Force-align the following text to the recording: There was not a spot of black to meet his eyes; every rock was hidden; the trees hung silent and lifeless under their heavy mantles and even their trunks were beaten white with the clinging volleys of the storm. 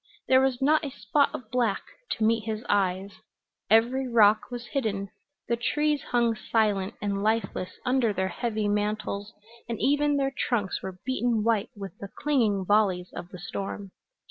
There 0.27 0.41
was 0.41 0.63
not 0.63 0.83
a 0.83 0.89
spot 0.89 1.29
of 1.31 1.51
black 1.51 1.83
to 2.13 2.23
meet 2.23 2.45
his 2.45 2.65
eyes; 2.67 3.11
every 3.69 4.07
rock 4.07 4.49
was 4.49 4.65
hidden; 4.73 5.11
the 5.47 5.55
trees 5.55 6.01
hung 6.09 6.35
silent 6.35 6.95
and 7.03 7.21
lifeless 7.21 7.75
under 7.85 8.11
their 8.11 8.29
heavy 8.29 8.67
mantles 8.67 9.31
and 9.69 9.79
even 9.79 10.17
their 10.17 10.33
trunks 10.35 10.81
were 10.81 10.97
beaten 11.05 11.43
white 11.43 11.69
with 11.75 11.95
the 11.99 12.09
clinging 12.17 12.65
volleys 12.65 13.11
of 13.13 13.29
the 13.29 13.37
storm. 13.37 13.91